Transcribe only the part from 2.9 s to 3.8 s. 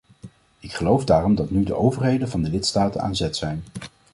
aan zet zijn.